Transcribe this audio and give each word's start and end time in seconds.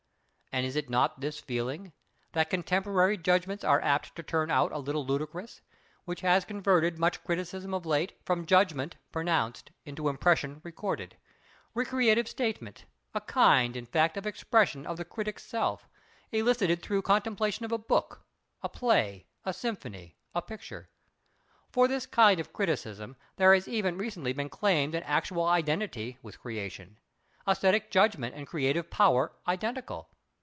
And 0.53 0.65
is 0.65 0.75
it 0.75 0.89
not 0.89 1.21
this 1.21 1.39
feeling, 1.39 1.93
that 2.33 2.49
contemporary 2.49 3.17
judgments 3.17 3.63
are 3.63 3.79
apt 3.79 4.17
to 4.17 4.21
turn 4.21 4.51
out 4.51 4.73
a 4.73 4.79
little 4.79 5.05
ludicrous, 5.05 5.61
which 6.03 6.19
has 6.19 6.43
converted 6.43 6.99
much 6.99 7.23
criticism 7.23 7.73
of 7.73 7.85
late 7.85 8.17
from 8.25 8.45
judgment 8.45 8.97
pronounced 9.13 9.71
into 9.85 10.09
impression 10.09 10.59
recorded—recreative 10.65 12.27
statement—a 12.27 13.21
kind, 13.21 13.77
in 13.77 13.85
fact, 13.85 14.17
of 14.17 14.27
expression 14.27 14.85
of 14.85 14.97
the 14.97 15.05
critic's 15.05 15.45
self, 15.45 15.87
elicited 16.33 16.81
through 16.83 17.01
contemplation 17.01 17.63
of 17.63 17.71
a 17.71 17.77
book, 17.77 18.25
a 18.61 18.67
play, 18.67 19.27
a 19.45 19.53
symphony, 19.53 20.17
a 20.35 20.41
picture? 20.41 20.89
For 21.69 21.87
this 21.87 22.05
kind 22.05 22.41
of 22.41 22.51
criticism 22.51 23.15
there 23.37 23.53
has 23.53 23.69
even 23.69 23.97
recently 23.97 24.33
been 24.33 24.49
claimed 24.49 24.95
an 24.95 25.03
actual 25.03 25.45
identity 25.45 26.17
with 26.21 26.41
creation. 26.41 26.99
Esthetic 27.47 27.89
judgment 27.89 28.35
and 28.35 28.45
creative 28.45 28.89
power 28.89 29.31
identical! 29.47 30.09